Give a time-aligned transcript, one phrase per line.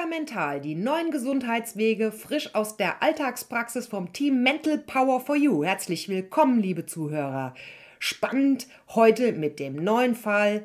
[0.00, 5.62] Yoga Mental, die neuen Gesundheitswege, frisch aus der Alltagspraxis vom Team Mental Power for You.
[5.62, 7.54] Herzlich willkommen, liebe Zuhörer.
[7.98, 10.62] Spannend heute mit dem neuen Fall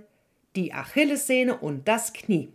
[0.55, 2.49] die Achillessehne und das Knie.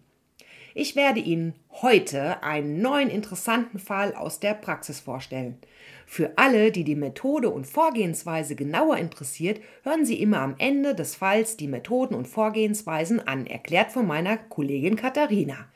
[0.75, 5.59] Ich werde Ihnen heute einen neuen interessanten Fall aus der Praxis vorstellen.
[6.07, 11.15] Für alle, die die Methode und Vorgehensweise genauer interessiert, hören Sie immer am Ende des
[11.15, 15.69] Falls die Methoden und Vorgehensweisen an, erklärt von meiner Kollegin Katharina.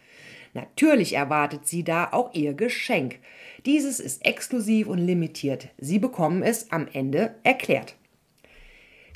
[0.54, 3.18] Natürlich erwartet Sie da auch Ihr Geschenk.
[3.66, 5.68] Dieses ist exklusiv und limitiert.
[5.78, 7.96] Sie bekommen es am Ende erklärt.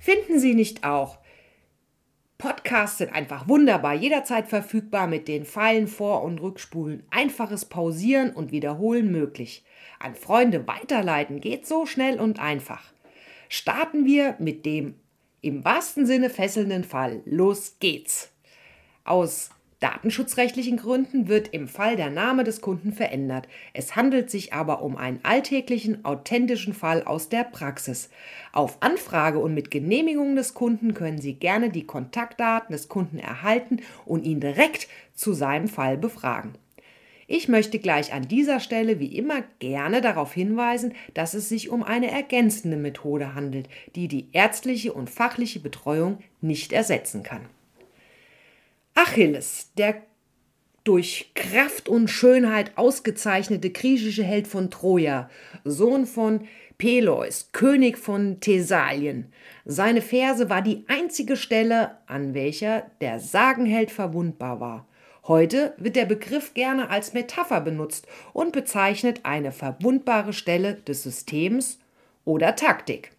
[0.03, 1.19] Finden Sie nicht auch?
[2.39, 7.03] Podcasts sind einfach wunderbar, jederzeit verfügbar mit den Pfeilen vor- und rückspulen.
[7.11, 9.65] Einfaches Pausieren und Wiederholen möglich.
[9.99, 12.93] An Freunde weiterleiten geht so schnell und einfach.
[13.49, 14.95] Starten wir mit dem
[15.41, 17.23] im wahrsten Sinne fesselnden Fall.
[17.25, 18.33] Los geht's.
[19.05, 19.51] Aus
[19.81, 23.49] datenschutzrechtlichen Gründen wird im Fall der Name des Kunden verändert.
[23.73, 28.11] Es handelt sich aber um einen alltäglichen, authentischen Fall aus der Praxis.
[28.53, 33.81] Auf Anfrage und mit Genehmigung des Kunden können Sie gerne die Kontaktdaten des Kunden erhalten
[34.05, 36.55] und ihn direkt zu seinem Fall befragen.
[37.31, 41.83] Ich möchte gleich an dieser Stelle wie immer gerne darauf hinweisen, dass es sich um
[41.83, 47.43] eine ergänzende Methode handelt, die die ärztliche und fachliche Betreuung nicht ersetzen kann.
[48.99, 50.03] Achilles, der
[50.83, 55.31] durch Kraft und Schönheit ausgezeichnete griechische Held von Troja,
[55.63, 59.33] Sohn von Peleus, König von Thessalien.
[59.65, 64.89] Seine Ferse war die einzige Stelle, an welcher der Sagenheld verwundbar war.
[65.29, 71.79] Heute wird der Begriff gerne als Metapher benutzt und bezeichnet eine verwundbare Stelle des Systems
[72.25, 73.13] oder Taktik.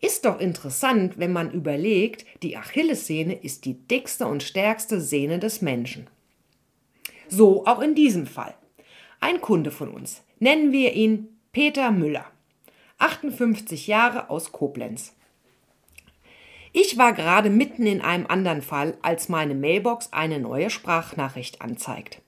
[0.00, 5.60] Ist doch interessant, wenn man überlegt, die Achillessehne ist die dickste und stärkste Sehne des
[5.60, 6.06] Menschen.
[7.28, 8.54] So auch in diesem Fall.
[9.20, 12.26] Ein Kunde von uns, nennen wir ihn Peter Müller,
[12.98, 15.14] 58 Jahre aus Koblenz.
[16.72, 22.20] Ich war gerade mitten in einem anderen Fall, als meine Mailbox eine neue Sprachnachricht anzeigt.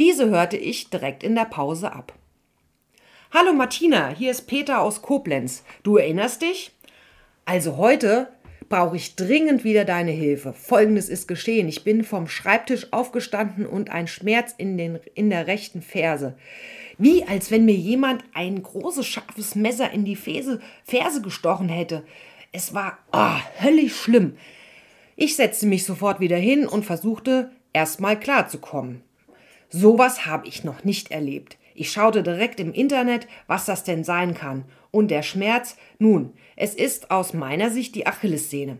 [0.00, 2.12] Diese hörte ich direkt in der Pause ab.
[3.32, 5.62] Hallo Martina, hier ist Peter aus Koblenz.
[5.82, 6.72] Du erinnerst dich?
[7.48, 8.28] Also heute
[8.68, 10.52] brauche ich dringend wieder deine Hilfe.
[10.52, 11.66] Folgendes ist geschehen.
[11.66, 16.36] Ich bin vom Schreibtisch aufgestanden und ein Schmerz in, den, in der rechten Ferse.
[16.98, 22.04] Wie als wenn mir jemand ein großes, scharfes Messer in die Ferse, Ferse gestochen hätte.
[22.52, 24.36] Es war oh, höllisch schlimm.
[25.16, 29.00] Ich setzte mich sofort wieder hin und versuchte, erstmal klarzukommen.
[29.70, 31.56] Sowas habe ich noch nicht erlebt.
[31.78, 34.64] Ich schaute direkt im Internet, was das denn sein kann.
[34.90, 38.78] Und der Schmerz, nun, es ist aus meiner Sicht die Achillessehne.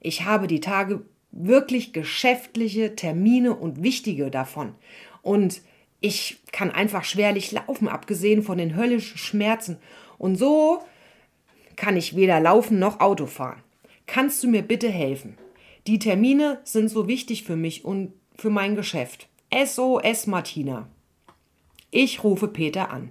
[0.00, 4.74] Ich habe die Tage wirklich geschäftliche Termine und wichtige davon.
[5.22, 5.62] Und
[6.02, 9.78] ich kann einfach schwerlich laufen, abgesehen von den höllischen Schmerzen.
[10.18, 10.82] Und so
[11.76, 13.62] kann ich weder laufen noch Auto fahren.
[14.04, 15.38] Kannst du mir bitte helfen?
[15.86, 19.28] Die Termine sind so wichtig für mich und für mein Geschäft.
[19.50, 20.90] SOS Martina.
[21.96, 23.10] Ich rufe Peter an,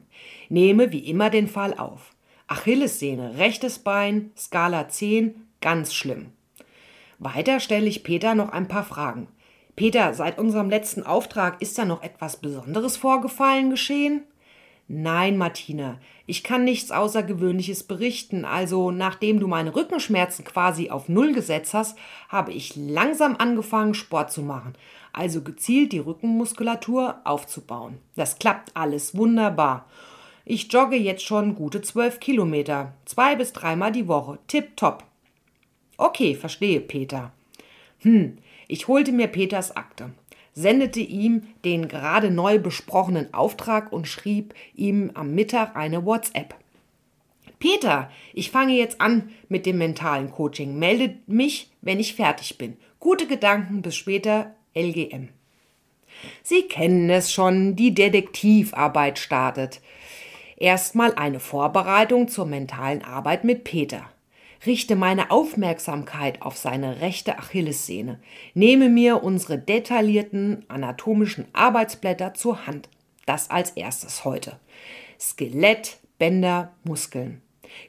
[0.50, 2.14] nehme wie immer den Fall auf.
[2.48, 6.34] Achillessehne, rechtes Bein, Skala 10, ganz schlimm.
[7.18, 9.30] Weiter stelle ich Peter noch ein paar Fragen.
[9.78, 14.24] Peter, seit unserem letzten Auftrag ist da noch etwas Besonderes vorgefallen geschehen?
[14.90, 18.44] Nein, Martina, ich kann nichts Außergewöhnliches berichten.
[18.44, 24.34] Also, nachdem du meine Rückenschmerzen quasi auf Null gesetzt hast, habe ich langsam angefangen, Sport
[24.34, 24.74] zu machen.
[25.13, 28.00] Also gezielt die Rückenmuskulatur aufzubauen.
[28.16, 29.88] Das klappt alles wunderbar.
[30.44, 34.40] Ich jogge jetzt schon gute zwölf Kilometer, zwei bis dreimal die Woche.
[34.47, 35.06] Tipp topp.
[35.97, 37.31] Okay, verstehe, Peter.
[38.00, 38.38] Hm,
[38.68, 40.09] ich holte mir Peters Akte,
[40.53, 46.56] sendete ihm den gerade neu besprochenen Auftrag und schrieb ihm am Mittag eine WhatsApp.
[47.59, 50.78] Peter, ich fange jetzt an mit dem mentalen Coaching.
[50.78, 52.76] Melde mich, wenn ich fertig bin.
[52.99, 55.29] Gute Gedanken, bis später, LGM.
[56.41, 59.81] Sie kennen es schon, die Detektivarbeit startet.
[60.58, 64.09] Erstmal eine Vorbereitung zur mentalen Arbeit mit Peter.
[64.66, 68.20] Richte meine Aufmerksamkeit auf seine rechte Achillessehne.
[68.53, 72.87] Nehme mir unsere detaillierten anatomischen Arbeitsblätter zur Hand.
[73.26, 74.59] Das als erstes heute.
[75.19, 77.41] Skelett, Bänder, Muskeln.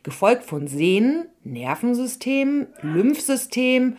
[0.03, 3.97] Gefolgt von Sehnen, Nervensystem, Lymphsystem,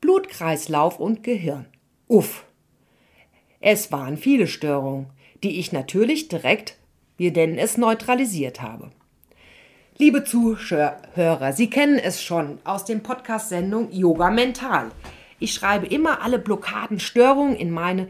[0.00, 1.66] Blutkreislauf und Gehirn.
[2.10, 2.44] Uff.
[3.60, 5.06] Es waren viele Störungen,
[5.44, 6.76] die ich natürlich direkt
[7.16, 8.90] wir denn es neutralisiert habe.
[9.96, 14.90] Liebe Zuhörer, Sie kennen es schon aus dem Podcast-Sendung Yoga Mental.
[15.38, 18.08] Ich schreibe immer alle Blockaden, Störungen in meine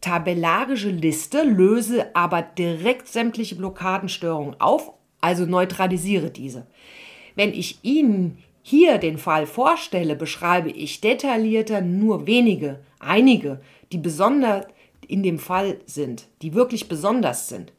[0.00, 6.66] tabellarische Liste, löse aber direkt sämtliche Blockadenstörungen auf, also neutralisiere diese.
[7.34, 13.60] Wenn ich Ihnen hier den Fall vorstelle, beschreibe ich detaillierter nur wenige, einige,
[13.92, 14.66] die besonders
[15.06, 17.72] in dem Fall sind, die wirklich besonders sind.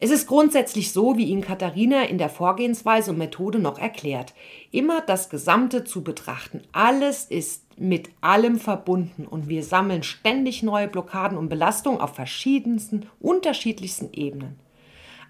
[0.00, 4.34] Es ist grundsätzlich so, wie Ihnen Katharina in der Vorgehensweise und Methode noch erklärt,
[4.72, 6.62] immer das Gesamte zu betrachten.
[6.72, 13.06] Alles ist mit allem verbunden und wir sammeln ständig neue Blockaden und Belastungen auf verschiedensten,
[13.20, 14.58] unterschiedlichsten Ebenen.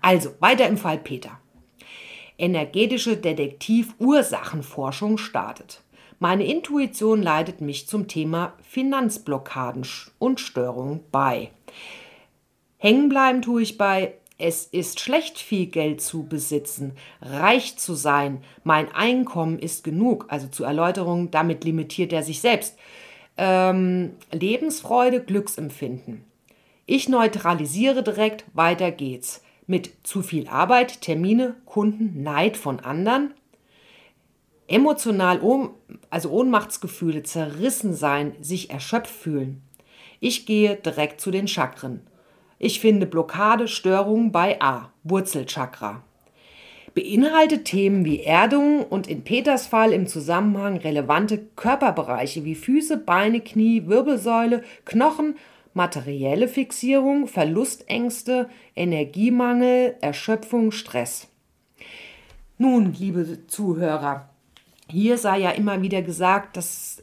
[0.00, 1.41] Also weiter im Fall Peter.
[2.38, 5.82] Energetische Detektiv-Ursachenforschung startet.
[6.18, 9.86] Meine Intuition leitet mich zum Thema Finanzblockaden
[10.18, 11.50] und Störungen bei.
[12.78, 14.14] Hängen bleiben tue ich bei
[14.44, 20.26] es ist schlecht, viel Geld zu besitzen, reich zu sein, mein Einkommen ist genug.
[20.30, 22.76] Also zur Erläuterung, damit limitiert er sich selbst.
[23.36, 26.24] Ähm, Lebensfreude, Glücksempfinden.
[26.86, 29.44] Ich neutralisiere direkt, weiter geht's.
[29.66, 33.34] Mit zu viel Arbeit, Termine, Kunden, Neid von anderen.
[34.66, 35.40] Emotional,
[36.10, 39.62] also Ohnmachtsgefühle, zerrissen sein, sich erschöpft fühlen.
[40.20, 42.00] Ich gehe direkt zu den Chakren.
[42.58, 46.04] Ich finde Blockade, Störungen bei A, Wurzelchakra.
[46.94, 53.40] Beinhaltet Themen wie Erdung und in Peters Fall im Zusammenhang relevante Körperbereiche wie Füße, Beine,
[53.40, 55.36] Knie, Wirbelsäule, Knochen,
[55.74, 61.28] materielle Fixierung, Verlustängste, Energiemangel, Erschöpfung, Stress.
[62.58, 64.28] Nun, liebe Zuhörer,
[64.88, 67.02] hier sei ja immer wieder gesagt, dass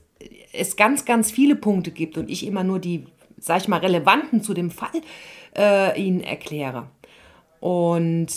[0.54, 3.06] es ganz, ganz viele Punkte gibt und ich immer nur die,
[3.40, 5.02] sag ich mal, relevanten zu dem Fall
[5.58, 6.88] äh, Ihnen erkläre.
[7.60, 8.28] Und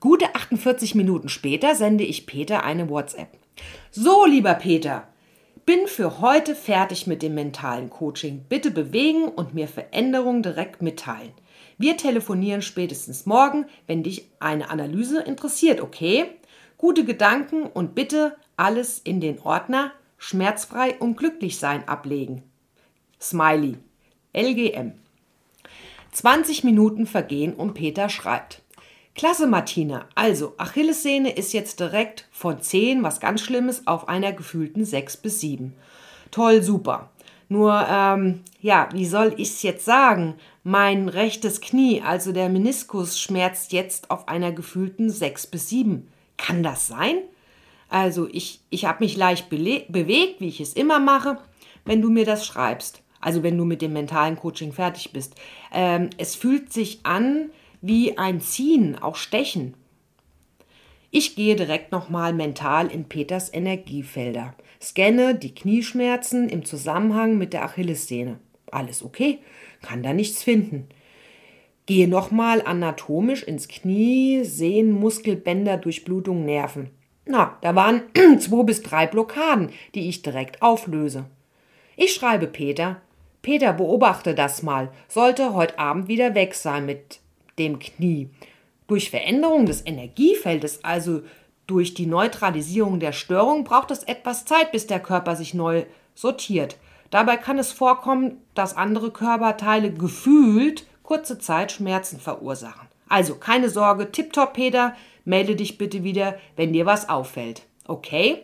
[0.00, 3.28] gute 48 Minuten später sende ich Peter eine WhatsApp.
[3.90, 5.08] So, lieber Peter,
[5.66, 8.44] bin für heute fertig mit dem mentalen Coaching.
[8.48, 11.32] Bitte bewegen und mir Veränderungen direkt mitteilen.
[11.76, 16.26] Wir telefonieren spätestens morgen, wenn dich eine Analyse interessiert, okay?
[16.78, 22.44] Gute Gedanken und bitte alles in den Ordner schmerzfrei und glücklich sein ablegen.
[23.20, 23.76] Smiley.
[24.34, 24.92] LGM.
[26.12, 28.62] 20 Minuten vergehen und Peter schreibt.
[29.16, 30.04] Klasse, Martina.
[30.14, 35.40] Also, Achillessehne ist jetzt direkt von 10, was ganz Schlimmes, auf einer gefühlten 6 bis
[35.40, 35.72] 7.
[36.30, 37.08] Toll, super.
[37.48, 40.34] Nur, ähm, ja, wie soll ich's jetzt sagen?
[40.64, 46.06] Mein rechtes Knie, also der Meniskus, schmerzt jetzt auf einer gefühlten 6 bis 7.
[46.36, 47.16] Kann das sein?
[47.88, 51.38] Also, ich, ich habe mich leicht bewegt, wie ich es immer mache,
[51.86, 53.00] wenn du mir das schreibst.
[53.18, 55.34] Also wenn du mit dem mentalen Coaching fertig bist.
[55.72, 59.74] Ähm, es fühlt sich an wie ein Ziehen, auch Stechen.
[61.10, 64.54] Ich gehe direkt nochmal mental in Peters Energiefelder.
[64.82, 68.38] Scanne die Knieschmerzen im Zusammenhang mit der Achillessehne.
[68.70, 69.38] Alles okay,
[69.82, 70.88] kann da nichts finden.
[71.86, 76.90] Gehe nochmal anatomisch ins Knie, Sehen, Muskelbänder, Durchblutung, Nerven.
[77.24, 78.02] Na, da waren
[78.38, 81.26] zwei bis drei Blockaden, die ich direkt auflöse.
[81.96, 83.00] Ich schreibe Peter,
[83.40, 84.90] Peter, beobachte das mal.
[85.06, 87.20] Sollte heute Abend wieder weg sein mit
[87.58, 88.30] dem Knie.
[88.86, 91.22] Durch Veränderung des Energiefeldes, also
[91.66, 96.76] durch die Neutralisierung der Störung, braucht es etwas Zeit, bis der Körper sich neu sortiert.
[97.10, 102.88] Dabei kann es vorkommen, dass andere Körperteile gefühlt kurze Zeit Schmerzen verursachen.
[103.08, 107.62] Also keine Sorge, tipptopp Peter, melde dich bitte wieder, wenn dir was auffällt.
[107.86, 108.42] Okay?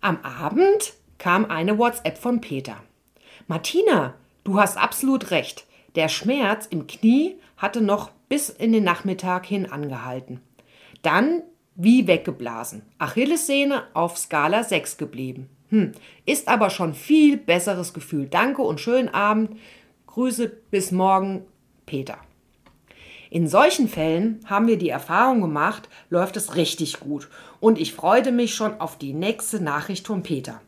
[0.00, 2.76] Am Abend kam eine WhatsApp von Peter.
[3.46, 4.14] Martina,
[4.44, 5.66] du hast absolut recht.
[5.94, 10.40] Der Schmerz im Knie hatte noch bis in den Nachmittag hin angehalten.
[11.02, 11.42] Dann
[11.76, 12.82] wie weggeblasen.
[12.98, 15.48] Achillessehne auf Skala 6 geblieben.
[15.68, 15.92] Hm,
[16.26, 18.26] ist aber schon viel besseres Gefühl.
[18.26, 19.56] Danke und schönen Abend.
[20.06, 21.44] Grüße bis morgen,
[21.86, 22.18] Peter.
[23.30, 27.28] In solchen Fällen haben wir die Erfahrung gemacht, läuft es richtig gut.
[27.58, 30.60] Und ich freute mich schon auf die nächste Nachricht von Peter.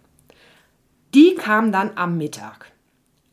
[1.15, 2.73] Die kam dann am Mittag.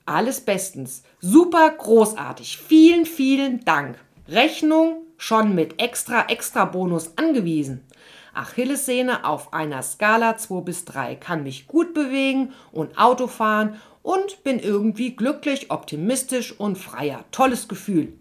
[0.06, 1.04] Alles bestens.
[1.20, 2.58] Super großartig.
[2.58, 3.98] Vielen, vielen Dank.
[4.28, 7.86] Rechnung schon mit extra, extra Bonus angewiesen.
[8.34, 11.16] Achillessehne auf einer Skala 2 bis 3.
[11.16, 17.24] Kann mich gut bewegen und Auto fahren und bin irgendwie glücklich, optimistisch und freier.
[17.32, 18.14] Tolles Gefühl.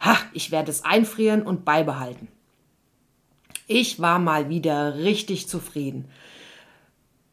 [0.00, 2.28] Ha, ich werde es einfrieren und beibehalten.
[3.66, 6.10] Ich war mal wieder richtig zufrieden.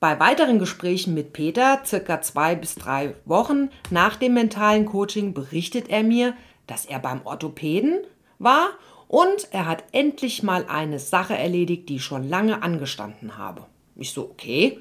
[0.02, 5.92] Bei weiteren Gesprächen mit Peter, circa zwei bis drei Wochen nach dem mentalen Coaching, berichtet
[5.92, 6.34] er mir,
[6.66, 8.00] dass er beim Orthopäden
[8.40, 8.70] war
[9.08, 13.68] und er hat endlich mal eine Sache erledigt, die schon lange angestanden habe.
[13.96, 14.80] Ich so, okay.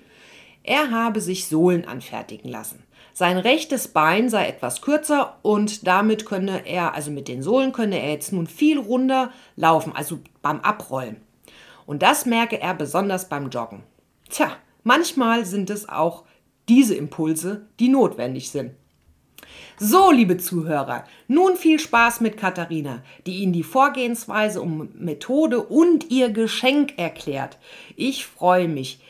[0.62, 2.82] Er habe sich Sohlen anfertigen lassen.
[3.12, 8.00] Sein rechtes Bein sei etwas kürzer und damit könne er, also mit den Sohlen könne
[8.00, 11.20] er jetzt nun viel runder laufen, also beim Abrollen.
[11.84, 13.82] Und das merke er besonders beim Joggen.
[14.30, 16.24] Tja, manchmal sind es auch
[16.68, 18.72] diese Impulse, die notwendig sind.
[19.78, 26.10] So, liebe Zuhörer, nun viel Spaß mit Katharina, die Ihnen die Vorgehensweise um Methode und
[26.10, 27.58] ihr Geschenk erklärt.
[27.96, 29.00] Ich freue mich,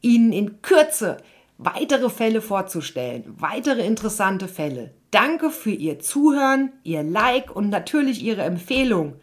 [0.00, 1.18] Ihnen in Kürze
[1.58, 4.92] weitere Fälle vorzustellen, weitere interessante Fälle.
[5.10, 9.14] Danke für Ihr Zuhören, Ihr Like und natürlich Ihre Empfehlung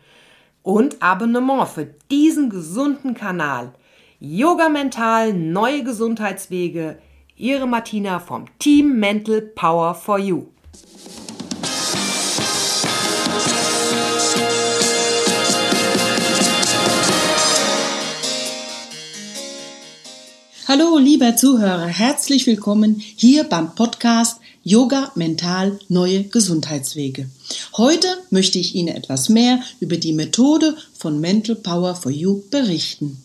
[0.64, 3.74] und Abonnement für diesen gesunden Kanal.
[4.24, 7.00] Yoga Mental, neue Gesundheitswege.
[7.36, 10.46] Ihre Martina vom Team Mental Power for You.
[20.68, 27.28] Hallo, lieber Zuhörer, herzlich willkommen hier beim Podcast Yoga Mental Neue Gesundheitswege.
[27.76, 33.18] Heute möchte ich Ihnen etwas mehr über die Methode von Mental Power for You berichten.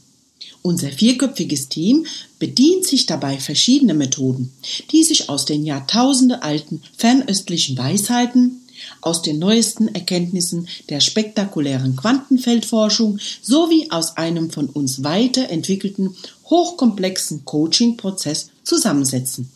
[0.67, 2.07] Unser vierköpfiges Team
[2.41, 4.53] bedient sich dabei verschiedener Methoden,
[4.91, 8.63] die sich aus den Jahrtausende alten fernöstlichen Weisheiten,
[9.01, 18.51] aus den neuesten Erkenntnissen der spektakulären Quantenfeldforschung sowie aus einem von uns weiterentwickelten hochkomplexen Coaching-Prozess
[18.65, 19.49] zusammensetzen.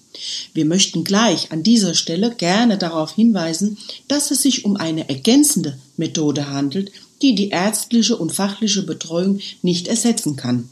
[0.54, 5.76] Wir möchten gleich an dieser Stelle gerne darauf hinweisen, dass es sich um eine ergänzende
[5.96, 10.68] Methode handelt, die die ärztliche und fachliche Betreuung nicht ersetzen kann.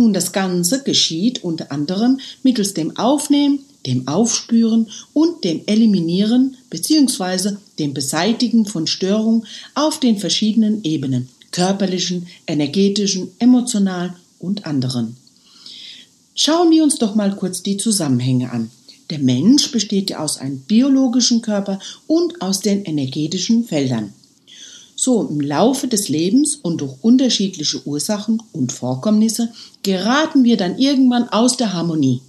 [0.00, 7.56] Nun, das Ganze geschieht unter anderem mittels dem Aufnehmen, dem Aufspüren und dem Eliminieren bzw.
[7.78, 15.16] dem Beseitigen von Störungen auf den verschiedenen Ebenen körperlichen, energetischen, emotionalen und anderen.
[16.34, 18.70] Schauen wir uns doch mal kurz die Zusammenhänge an.
[19.10, 24.14] Der Mensch besteht ja aus einem biologischen Körper und aus den energetischen Feldern.
[25.02, 29.50] So im Laufe des Lebens und durch unterschiedliche Ursachen und Vorkommnisse
[29.82, 32.20] geraten wir dann irgendwann aus der Harmonie.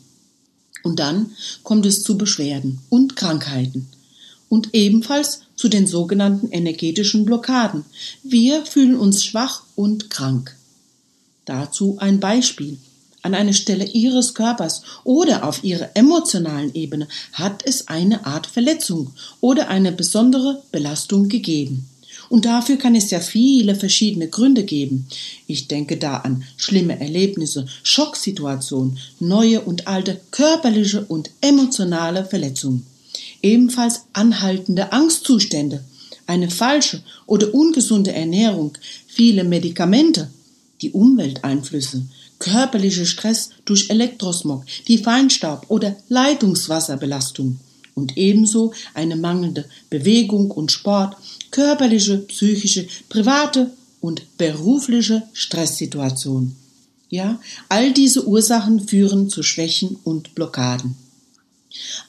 [0.82, 1.32] Und dann
[1.63, 3.90] kommt es zu Beschwerden und Krankheiten
[4.48, 7.84] und ebenfalls zu den sogenannten energetischen Blockaden.
[8.24, 10.56] Wir fühlen uns schwach und krank.
[11.44, 12.78] Dazu ein Beispiel.
[13.22, 19.12] An einer Stelle Ihres Körpers oder auf Ihrer emotionalen Ebene hat es eine Art Verletzung
[19.42, 21.90] oder eine besondere Belastung gegeben.
[22.31, 25.05] Und dafür kann es ja viele verschiedene Gründe geben.
[25.47, 32.85] Ich denke da an schlimme Erlebnisse, Schocksituationen, neue und alte körperliche und emotionale Verletzungen.
[33.41, 35.83] Ebenfalls anhaltende Angstzustände,
[36.25, 40.29] eine falsche oder ungesunde Ernährung, viele Medikamente,
[40.79, 42.03] die Umwelteinflüsse,
[42.39, 47.59] körperlicher Stress durch Elektrosmog, die Feinstaub oder Leitungswasserbelastung
[47.95, 51.17] und ebenso eine mangelnde Bewegung und Sport,
[51.51, 56.55] körperliche, psychische, private und berufliche Stresssituation.
[57.10, 60.95] Ja, all diese Ursachen führen zu Schwächen und Blockaden.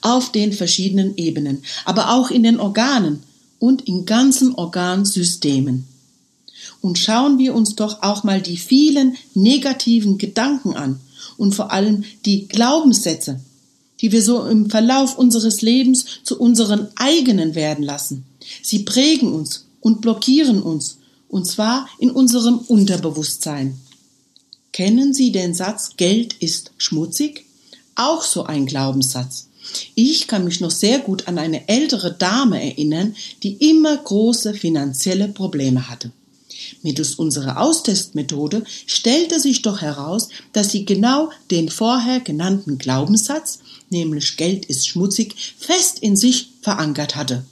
[0.01, 3.23] Auf den verschiedenen Ebenen, aber auch in den Organen
[3.59, 5.85] und in ganzen Organsystemen.
[6.81, 10.99] Und schauen wir uns doch auch mal die vielen negativen Gedanken an
[11.37, 13.41] und vor allem die Glaubenssätze,
[14.03, 18.25] die wir so im Verlauf unseres Lebens zu unseren eigenen werden lassen.
[18.61, 20.97] Sie prägen uns und blockieren uns,
[21.29, 23.79] und zwar in unserem Unterbewusstsein.
[24.73, 27.45] Kennen Sie den Satz Geld ist schmutzig?
[27.95, 29.47] Auch so ein Glaubenssatz.
[29.95, 35.29] Ich kann mich noch sehr gut an eine ältere Dame erinnern, die immer große finanzielle
[35.29, 36.11] Probleme hatte.
[36.81, 44.37] Mittels unserer Austestmethode stellte sich doch heraus, dass sie genau den vorher genannten Glaubenssatz, nämlich
[44.37, 47.43] Geld ist schmutzig, fest in sich verankert hatte.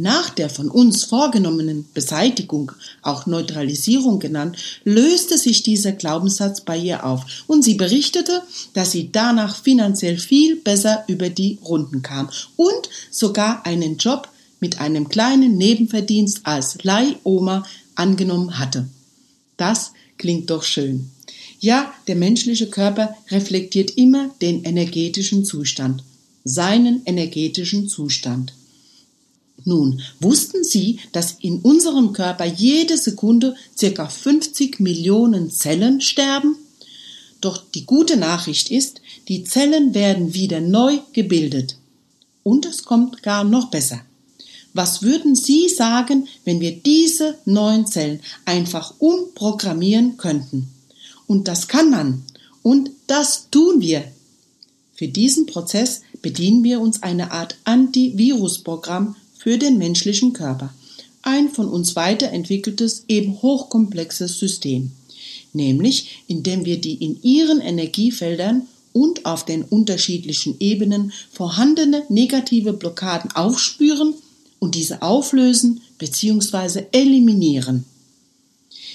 [0.00, 7.04] Nach der von uns vorgenommenen Beseitigung, auch Neutralisierung genannt, löste sich dieser Glaubenssatz bei ihr
[7.04, 8.40] auf und sie berichtete,
[8.72, 14.28] dass sie danach finanziell viel besser über die Runden kam und sogar einen Job
[14.58, 17.64] mit einem kleinen Nebenverdienst als Leihoma
[18.00, 18.88] angenommen hatte.
[19.56, 21.10] Das klingt doch schön.
[21.60, 26.02] Ja, der menschliche Körper reflektiert immer den energetischen Zustand,
[26.42, 28.54] seinen energetischen Zustand.
[29.66, 36.56] Nun, wussten Sie, dass in unserem Körper jede Sekunde circa 50 Millionen Zellen sterben?
[37.42, 41.76] Doch die gute Nachricht ist, die Zellen werden wieder neu gebildet.
[42.42, 44.00] Und es kommt gar noch besser.
[44.72, 50.68] Was würden Sie sagen, wenn wir diese neuen Zellen einfach umprogrammieren könnten?
[51.26, 52.22] Und das kann man.
[52.62, 54.04] Und das tun wir.
[54.94, 60.72] Für diesen Prozess bedienen wir uns einer Art Antivirusprogramm für den menschlichen Körper.
[61.22, 64.92] Ein von uns weiterentwickeltes, eben hochkomplexes System.
[65.52, 73.32] Nämlich, indem wir die in ihren Energiefeldern und auf den unterschiedlichen Ebenen vorhandene negative Blockaden
[73.32, 74.14] aufspüren
[74.60, 76.84] und diese auflösen bzw.
[76.92, 77.84] eliminieren.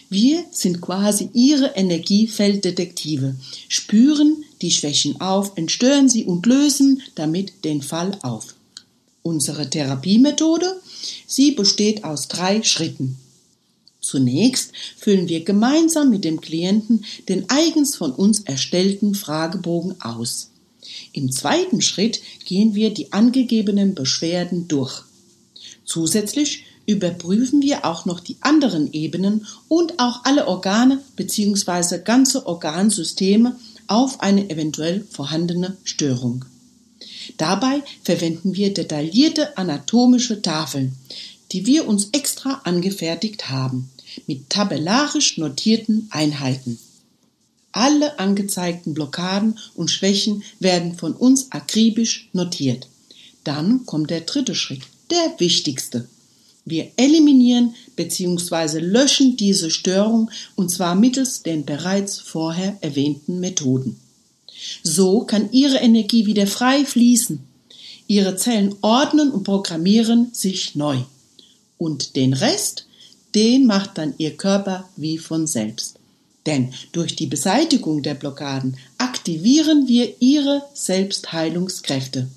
[0.10, 3.36] Wir sind quasi ihre Energiefelddetektive,
[3.68, 8.56] spüren die Schwächen auf, entstören sie und lösen damit den Fall auf.
[9.24, 10.80] Unsere Therapiemethode,
[11.28, 13.18] sie besteht aus drei Schritten.
[14.00, 20.52] Zunächst füllen wir gemeinsam mit dem Klienten den eigens von uns erstellten Fragebogen aus.
[21.12, 25.04] Im zweiten Schritt gehen wir die angegebenen Beschwerden durch.
[25.86, 32.00] Zusätzlich überprüfen wir auch noch die anderen Ebenen und auch alle Organe bzw.
[32.00, 33.56] ganze Organsysteme
[33.88, 36.46] auf eine eventuell vorhandene Störung.
[37.38, 40.96] Dabei verwenden wir detaillierte anatomische Tafeln,
[41.52, 43.90] die wir uns extra angefertigt haben
[44.28, 46.80] mit tabellarisch notierten Einheiten.
[47.72, 52.88] Alle angezeigten Blockaden und Schwächen werden von uns akribisch notiert.
[53.44, 56.08] Dann kommt der dritte Schritt, der wichtigste.
[56.66, 58.80] Wir eliminieren bzw.
[58.80, 64.00] löschen diese Störung und zwar mittels den bereits vorher erwähnten Methoden.
[64.84, 67.40] So kann Ihre Energie wieder frei fließen.
[68.08, 70.98] Ihre Zellen ordnen und programmieren sich neu.
[71.78, 72.86] Und den Rest
[73.36, 76.00] den macht dann ihr Körper wie von selbst.
[76.46, 82.28] Denn durch die Beseitigung der Blockaden aktivieren wir ihre Selbstheilungskräfte.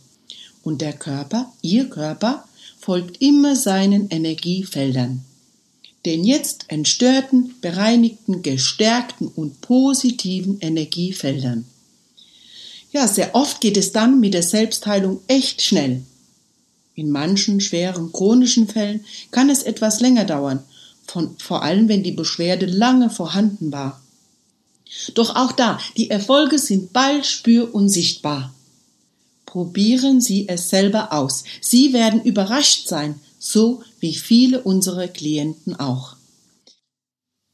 [0.64, 2.47] Und der Körper, ihr Körper,
[2.88, 5.22] folgt immer seinen Energiefeldern.
[6.06, 11.66] Den jetzt entstörten, bereinigten, gestärkten und positiven Energiefeldern.
[12.90, 16.02] Ja, sehr oft geht es dann mit der Selbstheilung echt schnell.
[16.94, 20.64] In manchen schweren chronischen Fällen kann es etwas länger dauern
[21.06, 24.00] von, vor allem wenn die Beschwerde lange vorhanden war.
[25.12, 28.54] Doch auch da, die Erfolge sind bald spür- und sichtbar.
[29.48, 31.42] Probieren Sie es selber aus.
[31.62, 36.16] Sie werden überrascht sein, so wie viele unserer Klienten auch.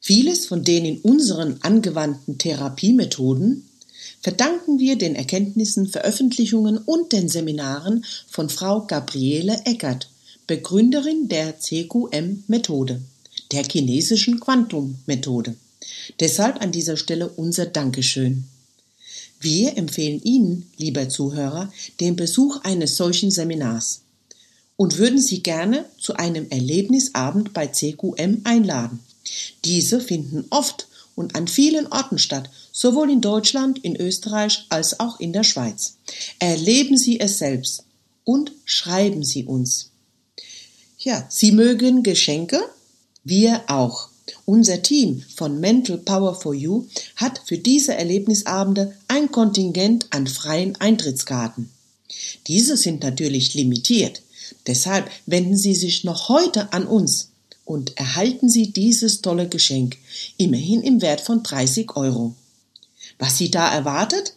[0.00, 3.68] Vieles von den in unseren angewandten Therapiemethoden
[4.20, 10.10] verdanken wir den Erkenntnissen, Veröffentlichungen und den Seminaren von Frau Gabriele Eckert,
[10.48, 13.02] Begründerin der CQM-Methode
[13.52, 15.54] der chinesischen Quantum-Methode.
[16.18, 18.48] Deshalb an dieser Stelle unser Dankeschön.
[19.40, 24.02] Wir empfehlen Ihnen, lieber Zuhörer, den Besuch eines solchen Seminars
[24.76, 29.00] und würden Sie gerne zu einem Erlebnisabend bei CQM einladen.
[29.64, 35.20] Diese finden oft und an vielen Orten statt, sowohl in Deutschland, in Österreich als auch
[35.20, 35.96] in der Schweiz.
[36.38, 37.84] Erleben Sie es selbst
[38.24, 39.90] und schreiben Sie uns.
[40.98, 42.60] Ja, Sie mögen Geschenke
[43.24, 44.10] wir auch.
[44.46, 50.76] Unser Team von Mental Power for You hat für diese Erlebnisabende ein Kontingent an freien
[50.80, 51.70] Eintrittskarten.
[52.46, 54.22] Diese sind natürlich limitiert.
[54.66, 57.30] Deshalb wenden Sie sich noch heute an uns
[57.64, 59.96] und erhalten Sie dieses tolle Geschenk,
[60.36, 62.34] immerhin im Wert von 30 Euro.
[63.18, 64.34] Was Sie da erwartet?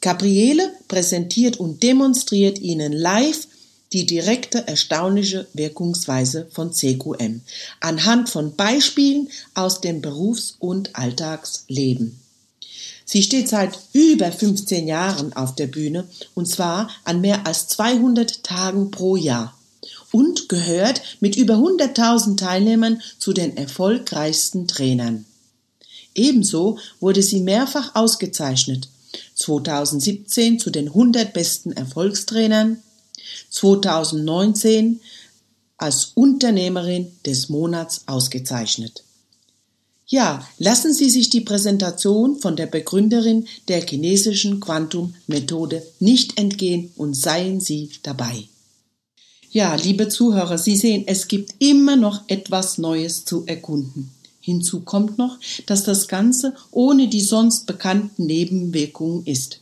[0.00, 3.48] Gabriele präsentiert und demonstriert Ihnen live
[3.92, 7.40] die direkte erstaunliche Wirkungsweise von CQM
[7.80, 12.20] anhand von Beispielen aus dem Berufs- und Alltagsleben.
[13.04, 18.42] Sie steht seit über 15 Jahren auf der Bühne und zwar an mehr als 200
[18.42, 19.56] Tagen pro Jahr
[20.10, 25.24] und gehört mit über 100.000 Teilnehmern zu den erfolgreichsten Trainern.
[26.14, 28.88] Ebenso wurde sie mehrfach ausgezeichnet.
[29.34, 32.82] 2017 zu den 100 besten Erfolgstrainern,
[33.50, 35.00] 2019
[35.78, 39.04] als Unternehmerin des Monats ausgezeichnet.
[40.08, 47.14] Ja, lassen Sie sich die Präsentation von der Begründerin der chinesischen Quantum-Methode nicht entgehen und
[47.14, 48.44] seien Sie dabei.
[49.50, 54.10] Ja, liebe Zuhörer, Sie sehen, es gibt immer noch etwas Neues zu erkunden.
[54.40, 59.60] Hinzu kommt noch, dass das Ganze ohne die sonst bekannten Nebenwirkungen ist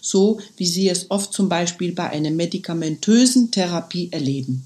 [0.00, 4.64] so wie Sie es oft zum Beispiel bei einer medikamentösen Therapie erleben.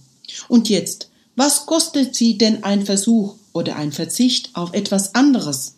[0.49, 5.75] Und jetzt, was kostet Sie denn ein Versuch oder ein Verzicht auf etwas anderes?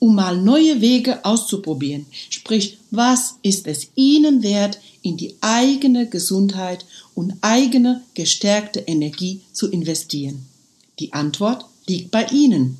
[0.00, 6.84] Um mal neue Wege auszuprobieren, sprich, was ist es Ihnen wert, in die eigene Gesundheit
[7.14, 10.46] und eigene gestärkte Energie zu investieren?
[10.98, 12.78] Die Antwort liegt bei Ihnen.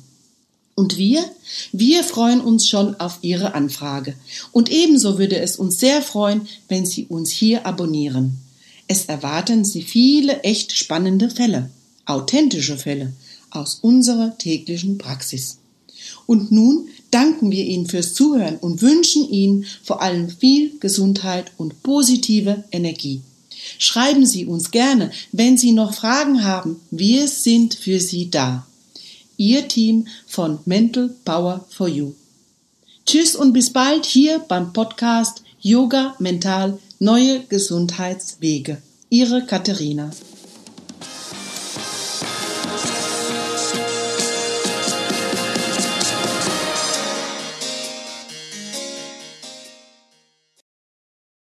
[0.79, 1.25] Und wir?
[1.73, 4.13] Wir freuen uns schon auf Ihre Anfrage.
[4.53, 8.37] Und ebenso würde es uns sehr freuen, wenn Sie uns hier abonnieren.
[8.87, 11.69] Es erwarten Sie viele echt spannende Fälle,
[12.05, 13.11] authentische Fälle
[13.49, 15.57] aus unserer täglichen Praxis.
[16.25, 21.83] Und nun danken wir Ihnen fürs Zuhören und wünschen Ihnen vor allem viel Gesundheit und
[21.83, 23.19] positive Energie.
[23.79, 26.77] Schreiben Sie uns gerne, wenn Sie noch Fragen haben.
[26.89, 28.65] Wir sind für Sie da.
[29.39, 32.11] Ihr Team von Mental Power for You.
[33.05, 38.81] Tschüss und bis bald hier beim Podcast Yoga Mental Neue Gesundheitswege.
[39.09, 40.11] Ihre Katharina.